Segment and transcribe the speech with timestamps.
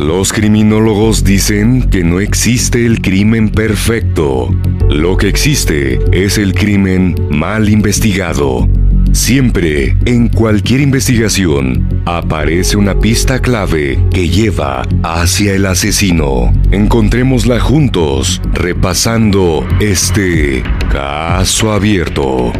[0.00, 4.48] Los criminólogos dicen que no existe el crimen perfecto.
[4.88, 8.66] Lo que existe es el crimen mal investigado.
[9.12, 16.50] Siempre, en cualquier investigación, aparece una pista clave que lleva hacia el asesino.
[16.70, 22.54] Encontrémosla juntos, repasando este caso abierto.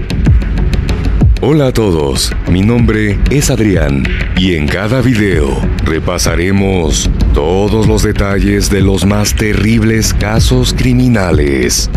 [1.42, 4.02] Hola a todos, mi nombre es Adrián
[4.36, 11.88] y en cada video repasaremos todos los detalles de los más terribles casos criminales.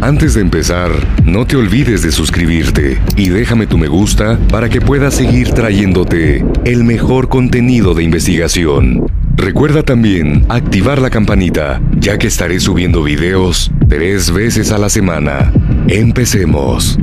[0.00, 0.90] Antes de empezar,
[1.24, 6.44] no te olvides de suscribirte y déjame tu me gusta para que pueda seguir trayéndote
[6.64, 9.06] el mejor contenido de investigación.
[9.36, 15.52] Recuerda también activar la campanita, ya que estaré subiendo videos tres veces a la semana.
[15.86, 16.98] Empecemos.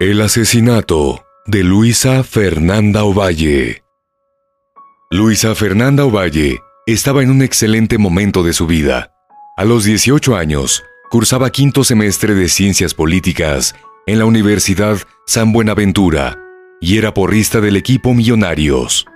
[0.00, 3.84] El asesinato de Luisa Fernanda Ovalle.
[5.08, 9.12] Luisa Fernanda Ovalle estaba en un excelente momento de su vida.
[9.56, 16.40] A los 18 años, cursaba quinto semestre de Ciencias Políticas en la Universidad San Buenaventura
[16.80, 19.06] y era porrista del equipo Millonarios.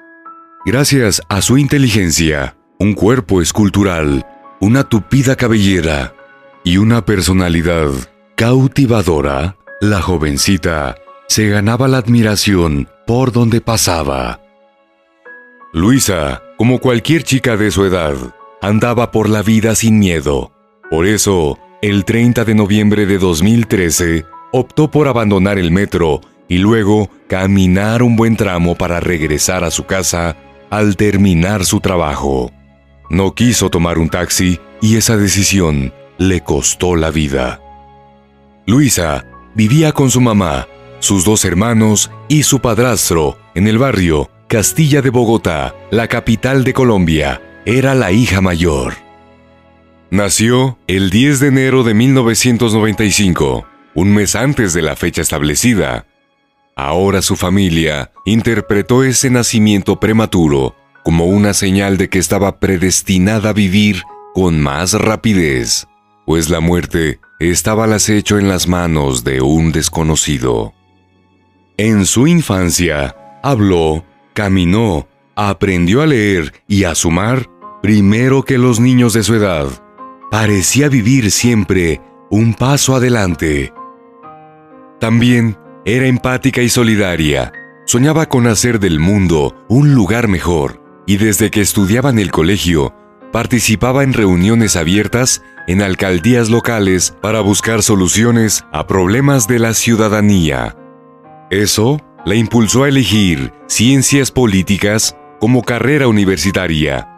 [0.64, 4.24] Gracias a su inteligencia, un cuerpo escultural,
[4.60, 6.14] una tupida cabellera
[6.62, 7.90] y una personalidad
[8.36, 10.96] cautivadora, la jovencita
[11.28, 14.40] se ganaba la admiración por donde pasaba.
[15.72, 18.16] Luisa, como cualquier chica de su edad,
[18.60, 20.50] andaba por la vida sin miedo.
[20.90, 27.08] Por eso, el 30 de noviembre de 2013, optó por abandonar el metro y luego
[27.28, 30.36] caminar un buen tramo para regresar a su casa
[30.70, 32.50] al terminar su trabajo.
[33.10, 37.60] No quiso tomar un taxi y esa decisión le costó la vida.
[38.66, 39.24] Luisa
[39.58, 40.68] vivía con su mamá,
[41.00, 46.72] sus dos hermanos y su padrastro en el barrio Castilla de Bogotá, la capital de
[46.72, 47.42] Colombia.
[47.66, 48.94] Era la hija mayor.
[50.10, 56.06] Nació el 10 de enero de 1995, un mes antes de la fecha establecida.
[56.76, 63.54] Ahora su familia interpretó ese nacimiento prematuro como una señal de que estaba predestinada a
[63.54, 64.04] vivir
[64.34, 65.88] con más rapidez,
[66.28, 70.74] pues la muerte estaba al acecho en las manos de un desconocido.
[71.78, 77.48] En su infancia, habló, caminó, aprendió a leer y a sumar
[77.80, 79.68] primero que los niños de su edad.
[80.30, 83.72] Parecía vivir siempre un paso adelante.
[85.00, 85.56] También
[85.86, 87.54] era empática y solidaria.
[87.86, 92.92] Soñaba con hacer del mundo un lugar mejor y desde que estudiaba en el colegio
[93.32, 100.76] participaba en reuniones abiertas en alcaldías locales para buscar soluciones a problemas de la ciudadanía.
[101.50, 107.08] Eso la impulsó a elegir ciencias políticas como carrera universitaria.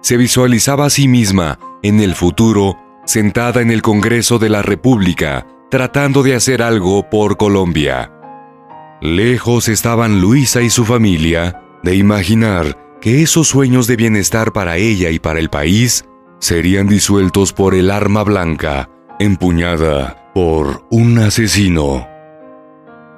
[0.00, 5.46] Se visualizaba a sí misma en el futuro sentada en el Congreso de la República
[5.70, 8.12] tratando de hacer algo por Colombia.
[9.00, 15.10] Lejos estaban Luisa y su familia de imaginar que esos sueños de bienestar para ella
[15.10, 16.04] y para el país
[16.38, 18.88] serían disueltos por el arma blanca,
[19.18, 22.06] empuñada por un asesino.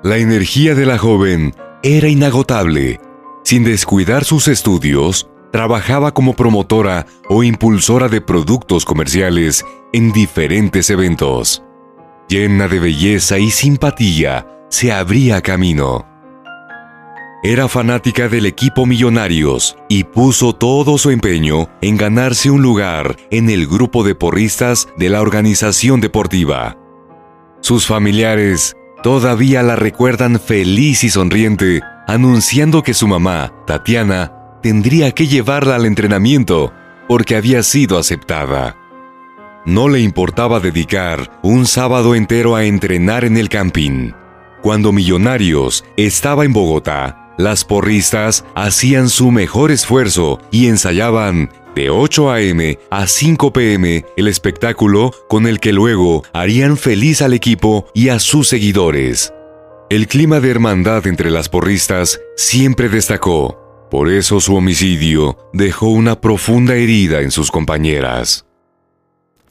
[0.03, 2.99] La energía de la joven era inagotable.
[3.45, 11.63] Sin descuidar sus estudios, trabajaba como promotora o impulsora de productos comerciales en diferentes eventos.
[12.27, 16.14] Llena de belleza y simpatía, se abría camino.
[17.47, 23.51] Era fanática del equipo Millonarios y puso todo su empeño en ganarse un lugar en
[23.51, 26.79] el grupo de porristas de la organización deportiva.
[27.61, 34.33] Sus familiares todavía la recuerdan feliz y sonriente anunciando que su mamá, Tatiana,
[34.63, 36.73] tendría que llevarla al entrenamiento
[37.09, 38.79] porque había sido aceptada.
[39.67, 44.13] No le importaba dedicar un sábado entero a entrenar en el camping.
[44.63, 52.31] Cuando Millonarios estaba en Bogotá, las porristas hacían su mejor esfuerzo y ensayaban de 8
[52.31, 52.79] a.m.
[52.91, 54.05] a 5 p.m.
[54.17, 59.33] el espectáculo con el que luego harían feliz al equipo y a sus seguidores.
[59.91, 66.21] El clima de hermandad entre las porristas siempre destacó, por eso su homicidio dejó una
[66.21, 68.47] profunda herida en sus compañeras.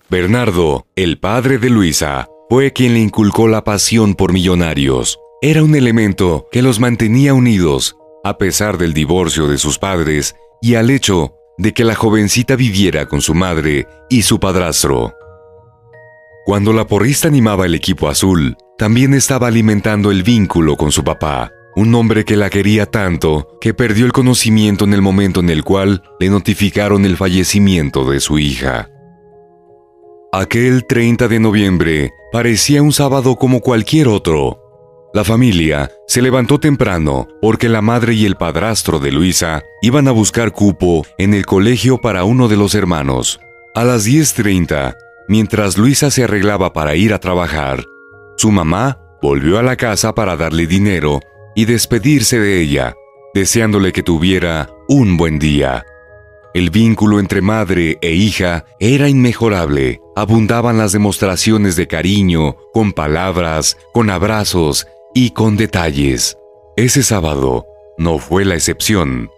[0.09, 5.19] Bernardo, el padre de Luisa, fue quien le inculcó la pasión por millonarios.
[5.45, 10.75] Era un elemento que los mantenía unidos, a pesar del divorcio de sus padres y
[10.75, 15.13] al hecho de que la jovencita viviera con su madre y su padrastro.
[16.45, 21.51] Cuando la porrista animaba el equipo azul, también estaba alimentando el vínculo con su papá,
[21.75, 25.65] un hombre que la quería tanto que perdió el conocimiento en el momento en el
[25.65, 28.89] cual le notificaron el fallecimiento de su hija.
[30.31, 34.62] Aquel 30 de noviembre parecía un sábado como cualquier otro.
[35.13, 40.11] La familia se levantó temprano porque la madre y el padrastro de Luisa iban a
[40.11, 43.39] buscar cupo en el colegio para uno de los hermanos.
[43.75, 44.95] A las 10.30,
[45.27, 47.85] mientras Luisa se arreglaba para ir a trabajar,
[48.37, 51.19] su mamá volvió a la casa para darle dinero
[51.53, 52.95] y despedirse de ella,
[53.35, 55.85] deseándole que tuviera un buen día.
[56.55, 60.01] El vínculo entre madre e hija era inmejorable.
[60.15, 66.37] Abundaban las demostraciones de cariño, con palabras, con abrazos y con detalles.
[66.75, 67.65] Ese sábado
[67.97, 69.29] no fue la excepción.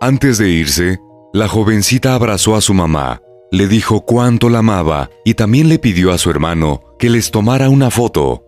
[0.00, 0.98] Antes de irse,
[1.32, 6.12] la jovencita abrazó a su mamá, le dijo cuánto la amaba y también le pidió
[6.12, 8.44] a su hermano que les tomara una foto.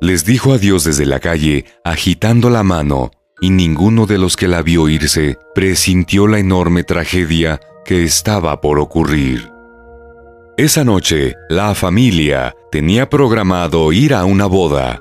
[0.00, 3.10] Les dijo adiós desde la calle, agitando la mano
[3.40, 8.78] y ninguno de los que la vio irse presintió la enorme tragedia que estaba por
[8.78, 9.50] ocurrir.
[10.56, 15.00] Esa noche, la familia tenía programado ir a una boda.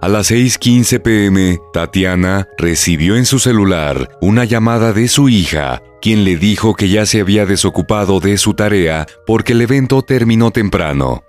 [0.00, 6.24] A las 6.15 pm, Tatiana recibió en su celular una llamada de su hija, quien
[6.24, 11.24] le dijo que ya se había desocupado de su tarea porque el evento terminó temprano.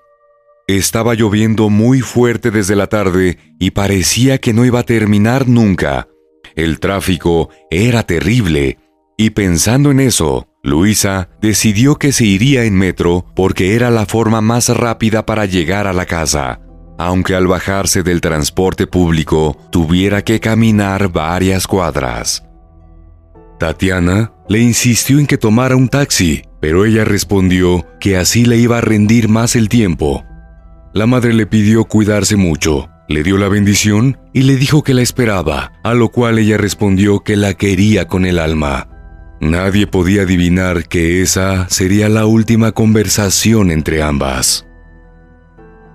[0.68, 6.07] Estaba lloviendo muy fuerte desde la tarde y parecía que no iba a terminar nunca,
[6.56, 8.77] el tráfico era terrible,
[9.18, 14.42] y pensando en eso, Luisa decidió que se iría en metro porque era la forma
[14.42, 16.62] más rápida para llegar a la casa,
[17.00, 22.46] aunque al bajarse del transporte público tuviera que caminar varias cuadras.
[23.57, 28.78] Tatiana le insistió en que tomara un taxi, pero ella respondió que así le iba
[28.78, 30.24] a rendir más el tiempo.
[30.94, 35.01] La madre le pidió cuidarse mucho le dio la bendición y le dijo que la
[35.01, 38.88] esperaba, a lo cual ella respondió que la quería con el alma.
[39.42, 44.68] Nadie podía adivinar que esa sería la última conversación entre ambas.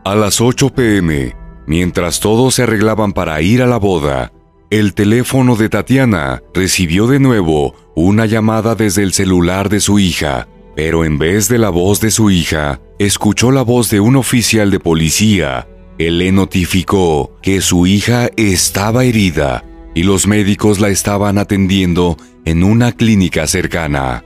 [0.04, 1.34] A las 8 pm,
[1.66, 4.32] mientras todos se arreglaban para ir a la boda,
[4.70, 10.48] el teléfono de Tatiana recibió de nuevo una llamada desde el celular de su hija,
[10.76, 14.70] pero en vez de la voz de su hija, escuchó la voz de un oficial
[14.70, 15.68] de policía
[15.98, 19.64] él le notificó que su hija estaba herida
[19.94, 24.24] y los médicos la estaban atendiendo en una clínica cercana.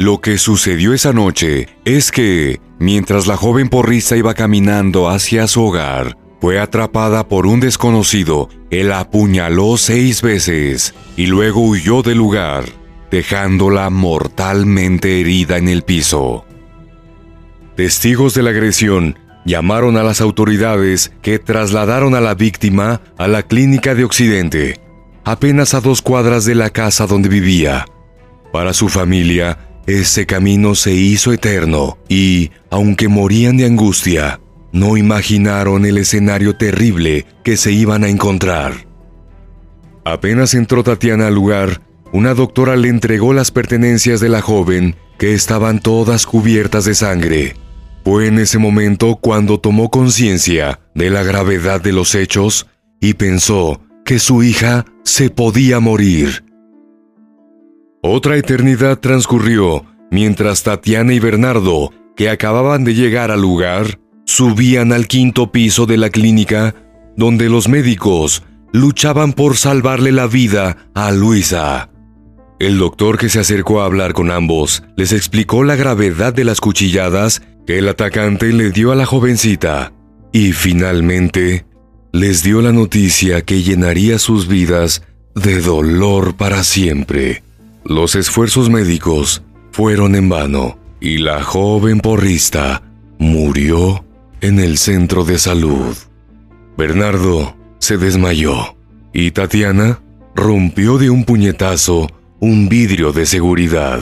[0.00, 5.62] Lo que sucedió esa noche es que, mientras la joven porrista iba caminando hacia su
[5.62, 8.48] hogar, fue atrapada por un desconocido.
[8.70, 12.64] Él apuñaló seis veces y luego huyó del lugar,
[13.10, 16.46] dejándola mortalmente herida en el piso.
[17.76, 23.42] Testigos de la agresión llamaron a las autoridades que trasladaron a la víctima a la
[23.42, 24.80] clínica de Occidente,
[25.24, 27.84] apenas a dos cuadras de la casa donde vivía.
[28.50, 34.40] Para su familia, ese camino se hizo eterno y, aunque morían de angustia,
[34.72, 38.86] no imaginaron el escenario terrible que se iban a encontrar.
[40.04, 41.82] Apenas entró Tatiana al lugar,
[42.12, 47.54] una doctora le entregó las pertenencias de la joven que estaban todas cubiertas de sangre.
[48.04, 52.66] Fue en ese momento cuando tomó conciencia de la gravedad de los hechos
[53.00, 56.44] y pensó que su hija se podía morir.
[58.02, 65.06] Otra eternidad transcurrió mientras Tatiana y Bernardo, que acababan de llegar al lugar, subían al
[65.06, 66.74] quinto piso de la clínica
[67.16, 68.42] donde los médicos
[68.72, 71.90] luchaban por salvarle la vida a Luisa.
[72.58, 76.60] El doctor que se acercó a hablar con ambos les explicó la gravedad de las
[76.60, 79.92] cuchilladas que el atacante le dio a la jovencita
[80.32, 81.66] y finalmente
[82.12, 85.02] les dio la noticia que llenaría sus vidas
[85.34, 87.42] de dolor para siempre.
[87.84, 92.82] Los esfuerzos médicos fueron en vano y la joven porrista
[93.18, 94.04] murió
[94.40, 95.96] en el centro de salud.
[96.76, 98.76] Bernardo se desmayó
[99.12, 100.00] y Tatiana
[100.34, 102.08] rompió de un puñetazo
[102.38, 104.00] un vidrio de seguridad.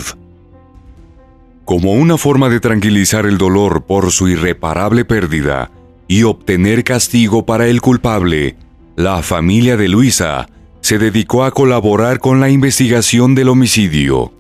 [1.64, 5.70] Como una forma de tranquilizar el dolor por su irreparable pérdida
[6.08, 8.56] y obtener castigo para el culpable,
[8.97, 10.49] la familia de Luisa
[10.80, 14.32] se dedicó a colaborar con la investigación del homicidio.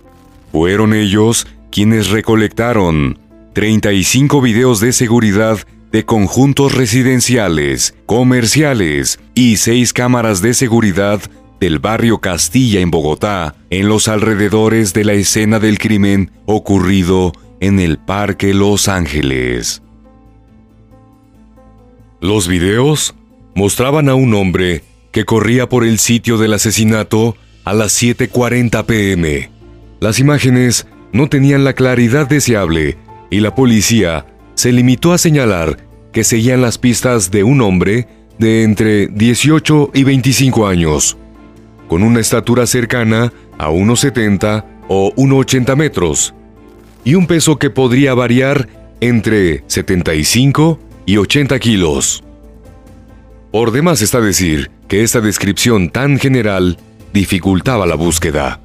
[0.52, 3.18] Fueron ellos quienes recolectaron
[3.54, 5.58] 35 videos de seguridad
[5.92, 11.20] de conjuntos residenciales, comerciales y seis cámaras de seguridad
[11.60, 17.80] del barrio Castilla en Bogotá, en los alrededores de la escena del crimen ocurrido en
[17.80, 19.82] el Parque Los Ángeles.
[22.20, 23.14] Los videos
[23.54, 24.84] mostraban a un hombre
[25.24, 29.50] corría por el sitio del asesinato a las 7.40 pm.
[30.00, 32.96] Las imágenes no tenían la claridad deseable
[33.30, 35.78] y la policía se limitó a señalar
[36.12, 38.08] que seguían las pistas de un hombre
[38.38, 41.16] de entre 18 y 25 años,
[41.88, 46.34] con una estatura cercana a 1,70 o 1,80 metros,
[47.04, 48.68] y un peso que podría variar
[49.00, 52.24] entre 75 y 80 kilos.
[53.50, 56.78] Por demás está decir que esta descripción tan general
[57.12, 58.60] dificultaba la búsqueda.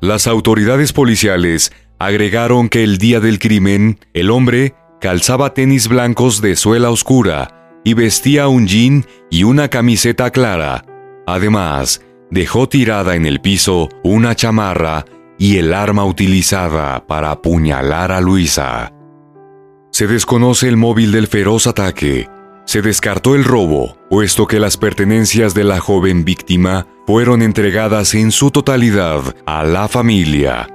[0.00, 6.56] Las autoridades policiales agregaron que el día del crimen, el hombre calzaba tenis blancos de
[6.56, 10.84] suela oscura y vestía un jean y una camiseta clara.
[11.26, 15.04] Además, dejó tirada en el piso una chamarra
[15.38, 18.92] y el arma utilizada para apuñalar a Luisa.
[19.90, 22.28] Se desconoce el móvil del feroz ataque.
[22.64, 28.30] Se descartó el robo, puesto que las pertenencias de la joven víctima fueron entregadas en
[28.30, 30.68] su totalidad a la familia.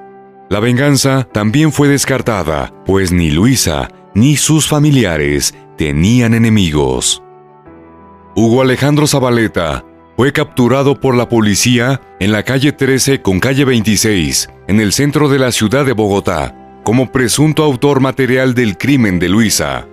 [0.50, 7.22] La venganza también fue descartada, pues ni Luisa ni sus familiares tenían enemigos.
[8.36, 14.50] Hugo Alejandro Zabaleta fue capturado por la policía en la calle 13 con calle 26,
[14.67, 19.29] en el centro de la ciudad de Bogotá, como presunto autor material del crimen de
[19.29, 19.88] Luisa.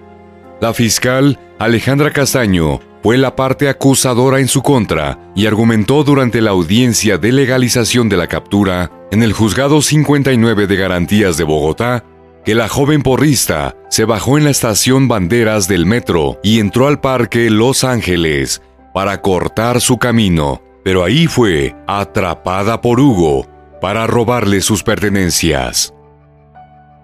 [0.60, 6.52] La fiscal Alejandra Castaño fue la parte acusadora en su contra y argumentó durante la
[6.52, 12.04] audiencia de legalización de la captura en el Juzgado 59 de Garantías de Bogotá
[12.44, 17.00] que la joven porrista se bajó en la estación Banderas del metro y entró al
[17.00, 23.46] parque Los Ángeles para cortar su camino, pero ahí fue atrapada por Hugo
[23.80, 25.92] para robarle sus pertenencias.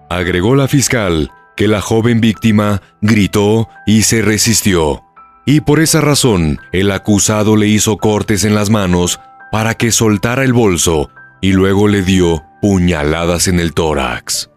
[0.09, 5.03] Agregó la fiscal que la joven víctima gritó y se resistió,
[5.45, 9.19] y por esa razón el acusado le hizo cortes en las manos
[9.51, 11.09] para que soltara el bolso
[11.41, 14.49] y luego le dio puñaladas en el tórax.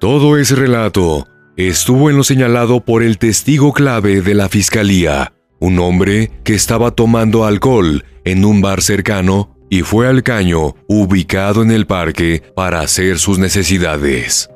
[0.00, 5.78] Todo ese relato estuvo en lo señalado por el testigo clave de la fiscalía, un
[5.78, 11.70] hombre que estaba tomando alcohol en un bar cercano y fue al caño ubicado en
[11.70, 14.51] el parque para hacer sus necesidades.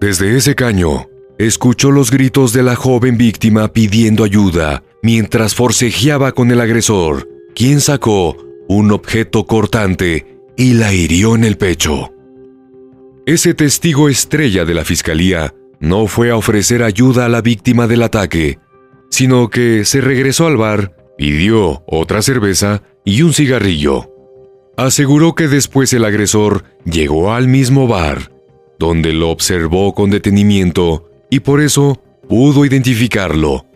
[0.00, 6.50] Desde ese caño, escuchó los gritos de la joven víctima pidiendo ayuda mientras forcejeaba con
[6.50, 8.36] el agresor, quien sacó
[8.68, 12.12] un objeto cortante y la hirió en el pecho.
[13.24, 18.02] Ese testigo estrella de la fiscalía no fue a ofrecer ayuda a la víctima del
[18.02, 18.58] ataque,
[19.10, 24.12] sino que se regresó al bar, pidió otra cerveza y un cigarrillo.
[24.76, 28.35] Aseguró que después el agresor llegó al mismo bar,
[28.78, 33.66] donde lo observó con detenimiento y por eso pudo identificarlo.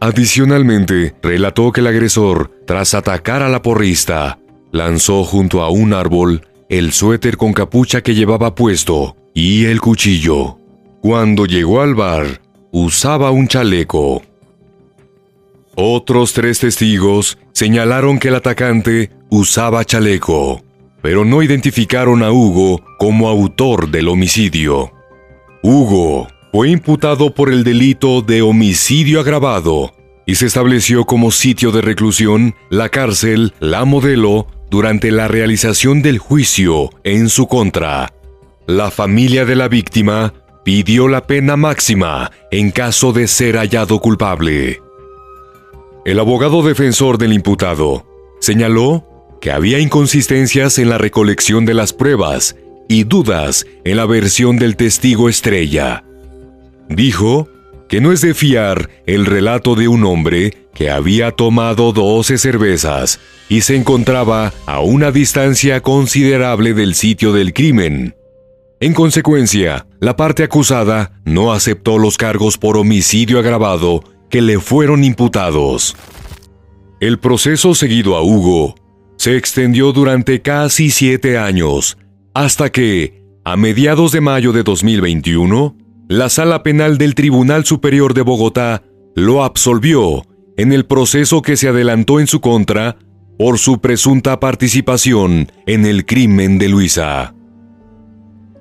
[0.00, 4.38] Adicionalmente, relató que el agresor, tras atacar a la porrista,
[4.70, 10.58] lanzó junto a un árbol el suéter con capucha que llevaba puesto y el cuchillo.
[11.00, 12.40] Cuando llegó al bar,
[12.72, 14.22] usaba un chaleco.
[15.76, 20.62] Otros tres testigos señalaron que el atacante usaba chaleco,
[21.06, 24.90] pero no identificaron a Hugo como autor del homicidio.
[25.62, 29.94] Hugo fue imputado por el delito de homicidio agravado
[30.26, 36.18] y se estableció como sitio de reclusión la cárcel La Modelo durante la realización del
[36.18, 38.12] juicio en su contra.
[38.66, 40.34] La familia de la víctima
[40.64, 44.80] pidió la pena máxima en caso de ser hallado culpable.
[46.04, 48.04] El abogado defensor del imputado
[48.40, 52.56] señaló que había inconsistencias en la recolección de las pruebas
[52.88, 56.04] y dudas en la versión del testigo estrella.
[56.88, 57.48] Dijo
[57.88, 63.20] que no es de fiar el relato de un hombre que había tomado 12 cervezas
[63.48, 68.14] y se encontraba a una distancia considerable del sitio del crimen.
[68.80, 75.02] En consecuencia, la parte acusada no aceptó los cargos por homicidio agravado que le fueron
[75.02, 75.96] imputados.
[77.00, 78.74] El proceso seguido a Hugo
[79.16, 81.98] se extendió durante casi siete años,
[82.34, 85.76] hasta que, a mediados de mayo de 2021,
[86.08, 88.82] la Sala Penal del Tribunal Superior de Bogotá
[89.14, 90.24] lo absolvió
[90.56, 92.96] en el proceso que se adelantó en su contra
[93.38, 97.34] por su presunta participación en el crimen de Luisa.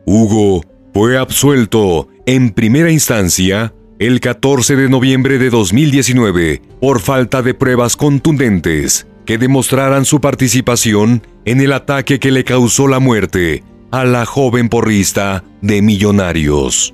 [0.05, 7.53] Hugo fue absuelto en primera instancia el 14 de noviembre de 2019 por falta de
[7.53, 14.05] pruebas contundentes que demostraran su participación en el ataque que le causó la muerte a
[14.05, 16.93] la joven porrista de Millonarios.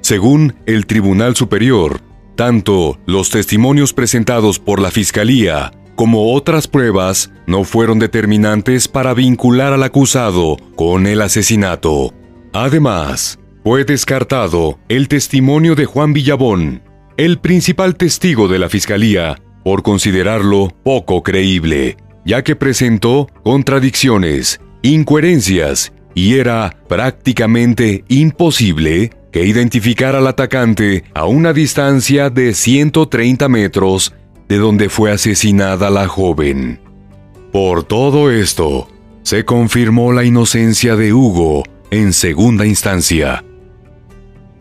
[0.00, 2.00] Según el Tribunal Superior,
[2.36, 9.72] tanto los testimonios presentados por la Fiscalía como otras pruebas no fueron determinantes para vincular
[9.72, 12.12] al acusado con el asesinato.
[12.52, 16.82] Además, fue descartado el testimonio de Juan Villabón,
[17.16, 25.92] el principal testigo de la Fiscalía, por considerarlo poco creíble, ya que presentó contradicciones, incoherencias
[26.14, 34.14] y era prácticamente imposible que identificara al atacante a una distancia de 130 metros
[34.48, 36.78] de donde fue asesinada la joven.
[37.50, 38.86] Por todo esto,
[39.24, 43.44] se confirmó la inocencia de Hugo en segunda instancia.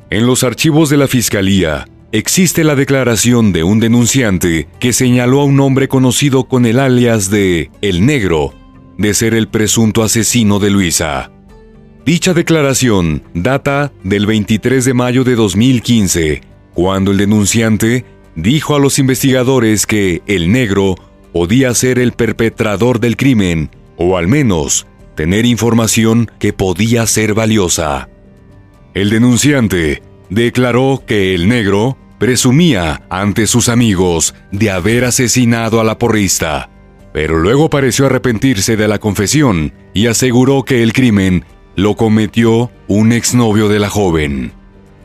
[0.10, 1.86] En los archivos de la Fiscalía
[2.18, 7.30] existe la declaración de un denunciante que señaló a un hombre conocido con el alias
[7.30, 8.54] de El Negro
[8.98, 11.30] de ser el presunto asesino de Luisa.
[12.06, 16.42] Dicha declaración data del 23 de mayo de 2015,
[16.74, 18.06] cuando el denunciante
[18.36, 20.96] dijo a los investigadores que el negro
[21.34, 28.08] podía ser el perpetrador del crimen, o al menos tener información que podía ser valiosa.
[28.94, 35.98] El denunciante declaró que el negro presumía ante sus amigos de haber asesinado a la
[35.98, 36.70] porrista,
[37.14, 43.12] pero luego pareció arrepentirse de la confesión y aseguró que el crimen lo cometió un
[43.12, 44.54] exnovio de la joven.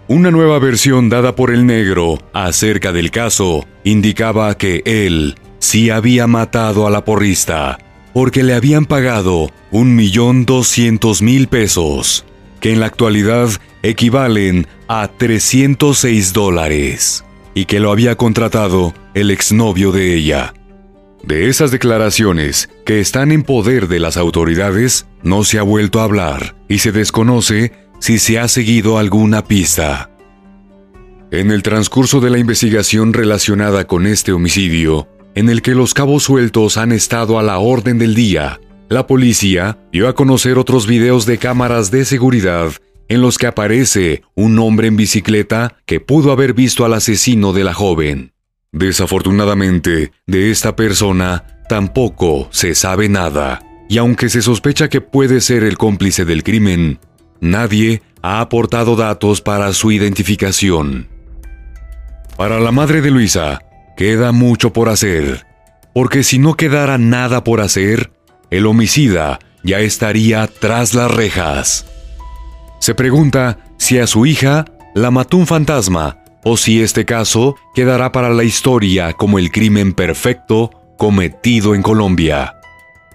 [0.09, 6.27] Una nueva versión dada por el negro acerca del caso indicaba que él sí había
[6.27, 7.79] matado a la porrista
[8.13, 12.25] porque le habían pagado un millón doscientos mil pesos,
[12.61, 13.51] que en la actualidad
[13.83, 20.55] equivalen a 306 dólares, y que lo había contratado el exnovio de ella.
[21.23, 26.05] De esas declaraciones, que están en poder de las autoridades, no se ha vuelto a
[26.05, 30.11] hablar y se desconoce si se ha seguido alguna pista.
[31.31, 36.25] En el transcurso de la investigación relacionada con este homicidio, en el que los cabos
[36.25, 38.59] sueltos han estado a la orden del día,
[38.91, 42.73] la policía dio a conocer otros videos de cámaras de seguridad
[43.09, 47.65] en los que aparece un hombre en bicicleta que pudo haber visto al asesino de
[47.65, 48.33] la joven.
[48.73, 55.65] Desafortunadamente, de esta persona tampoco se sabe nada, y aunque se sospecha que puede ser
[55.65, 57.01] el cómplice del crimen,
[57.41, 61.09] Nadie ha aportado datos para su identificación.
[62.37, 63.61] Para la madre de Luisa,
[63.97, 65.47] queda mucho por hacer,
[65.95, 68.13] porque si no quedara nada por hacer,
[68.51, 71.87] el homicida ya estaría tras las rejas.
[72.81, 78.13] Se pregunta si a su hija la mató un fantasma o si este caso quedará
[78.13, 82.57] para la historia como el crimen perfecto cometido en Colombia.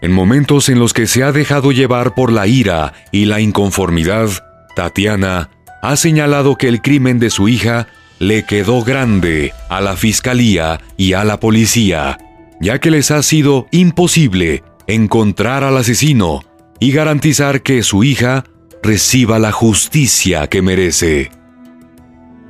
[0.02, 4.30] En momentos en los que se ha dejado llevar por la ira y la inconformidad,
[4.76, 5.50] Tatiana
[5.82, 7.88] ha señalado que el crimen de su hija
[8.20, 12.18] le quedó grande a la fiscalía y a la policía,
[12.62, 16.44] ya que les ha sido imposible encontrar al asesino
[16.80, 18.44] y garantizar que su hija
[18.84, 21.32] reciba la justicia que merece.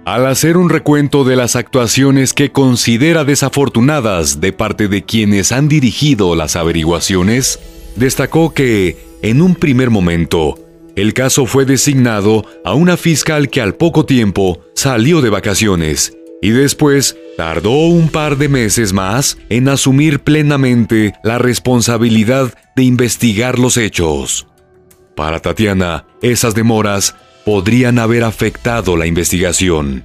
[0.06, 5.68] Al hacer un recuento de las actuaciones que considera desafortunadas de parte de quienes han
[5.68, 7.60] dirigido las averiguaciones,
[7.96, 10.60] destacó que, en un primer momento,
[10.96, 16.52] el caso fue designado a una fiscal que al poco tiempo salió de vacaciones y
[16.52, 23.78] después tardó un par de meses más en asumir plenamente la responsabilidad de investigar los
[23.78, 24.48] hechos.
[25.16, 30.04] Para Tatiana, esas demoras podrían haber afectado la investigación.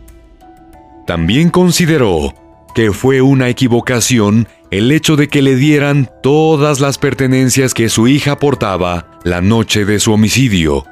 [1.06, 2.34] También consideró
[2.74, 8.06] que fue una equivocación el hecho de que le dieran todas las pertenencias que su
[8.06, 10.84] hija portaba la noche de su homicidio,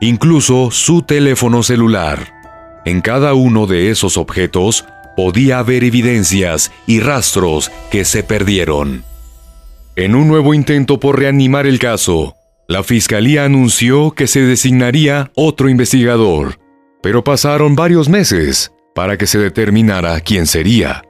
[0.00, 2.35] incluso su teléfono celular.
[2.86, 9.02] En cada uno de esos objetos podía haber evidencias y rastros que se perdieron.
[9.96, 12.36] En un nuevo intento por reanimar el caso,
[12.68, 16.60] la fiscalía anunció que se designaría otro investigador,
[17.02, 21.02] pero pasaron varios meses para que se determinara quién sería.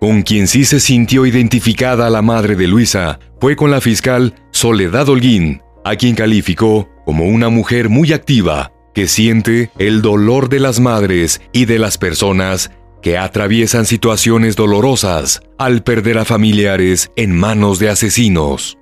[0.00, 5.08] Con quien sí se sintió identificada la madre de Luisa fue con la fiscal Soledad
[5.08, 10.80] Holguín, a quien calificó como una mujer muy activa que siente el dolor de las
[10.80, 12.70] madres y de las personas
[13.02, 18.78] que atraviesan situaciones dolorosas al perder a familiares en manos de asesinos.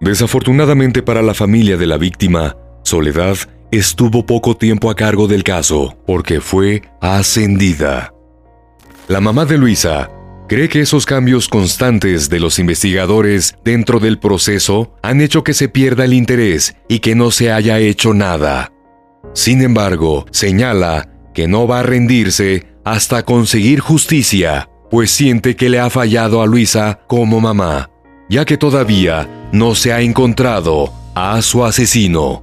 [0.00, 3.36] Desafortunadamente para la familia de la víctima, Soledad
[3.70, 8.12] estuvo poco tiempo a cargo del caso porque fue ascendida.
[9.08, 10.10] La mamá de Luisa
[10.48, 15.68] cree que esos cambios constantes de los investigadores dentro del proceso han hecho que se
[15.68, 18.72] pierda el interés y que no se haya hecho nada.
[19.32, 25.78] Sin embargo, señala que no va a rendirse hasta conseguir justicia, pues siente que le
[25.78, 27.90] ha fallado a Luisa como mamá,
[28.28, 32.42] ya que todavía no se ha encontrado a su asesino.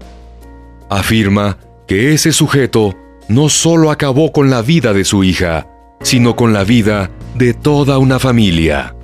[0.89, 2.95] Afirma que ese sujeto
[3.27, 5.67] no solo acabó con la vida de su hija,
[6.01, 8.95] sino con la vida de toda una familia.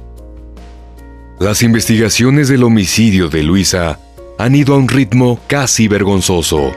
[1.40, 4.00] Las investigaciones del homicidio de Luisa
[4.38, 6.72] han ido a un ritmo casi vergonzoso.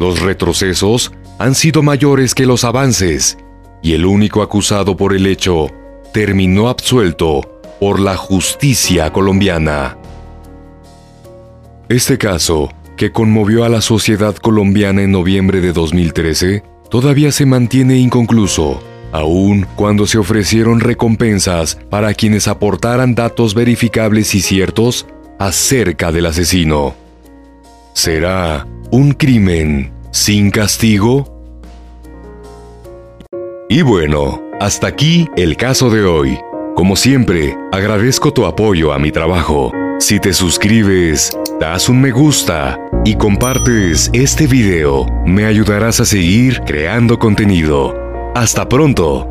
[0.00, 3.38] Los retrocesos han sido mayores que los avances
[3.82, 5.68] y el único acusado por el hecho
[6.12, 9.98] terminó absuelto por la justicia colombiana.
[11.88, 17.98] Este caso, que conmovió a la sociedad colombiana en noviembre de 2013, todavía se mantiene
[17.98, 18.82] inconcluso
[19.12, 25.06] aun cuando se ofrecieron recompensas para quienes aportaran datos verificables y ciertos
[25.38, 26.99] acerca del asesino.
[27.92, 31.42] ¿Será un crimen sin castigo?
[33.68, 36.38] Y bueno, hasta aquí el caso de hoy.
[36.76, 39.72] Como siempre, agradezco tu apoyo a mi trabajo.
[39.98, 46.60] Si te suscribes, das un me gusta y compartes este video, me ayudarás a seguir
[46.66, 47.94] creando contenido.
[48.34, 49.30] Hasta pronto.